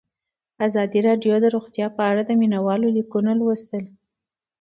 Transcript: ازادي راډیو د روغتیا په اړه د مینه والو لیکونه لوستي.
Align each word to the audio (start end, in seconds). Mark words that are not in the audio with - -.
ازادي 0.67 0.99
راډیو 1.07 1.33
د 1.41 1.45
روغتیا 1.55 1.87
په 1.97 2.01
اړه 2.09 2.21
د 2.25 2.31
مینه 2.39 2.59
والو 2.65 2.87
لیکونه 2.97 3.31
لوستي. 3.39 3.83